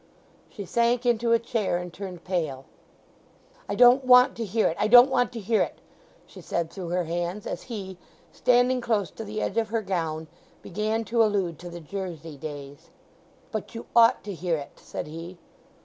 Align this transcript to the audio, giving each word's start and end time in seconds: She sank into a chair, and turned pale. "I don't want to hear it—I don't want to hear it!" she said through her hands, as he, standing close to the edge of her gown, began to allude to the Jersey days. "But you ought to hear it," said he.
She 0.49 0.65
sank 0.65 1.05
into 1.05 1.31
a 1.31 1.37
chair, 1.37 1.77
and 1.77 1.93
turned 1.93 2.23
pale. 2.23 2.65
"I 3.69 3.75
don't 3.75 4.03
want 4.03 4.33
to 4.37 4.43
hear 4.43 4.67
it—I 4.69 4.87
don't 4.87 5.11
want 5.11 5.31
to 5.33 5.39
hear 5.39 5.61
it!" 5.61 5.77
she 6.25 6.41
said 6.41 6.71
through 6.71 6.87
her 6.89 7.03
hands, 7.03 7.45
as 7.45 7.61
he, 7.69 7.99
standing 8.31 8.81
close 8.81 9.11
to 9.11 9.23
the 9.23 9.43
edge 9.43 9.57
of 9.57 9.69
her 9.69 9.83
gown, 9.83 10.27
began 10.63 11.05
to 11.05 11.21
allude 11.23 11.59
to 11.59 11.69
the 11.69 11.81
Jersey 11.81 12.35
days. 12.35 12.89
"But 13.51 13.75
you 13.75 13.85
ought 13.95 14.23
to 14.23 14.33
hear 14.33 14.55
it," 14.57 14.79
said 14.79 15.05
he. 15.05 15.37